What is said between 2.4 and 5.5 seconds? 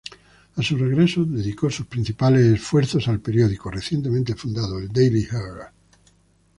esfuerzos al periódico recientemente fundado, el Daily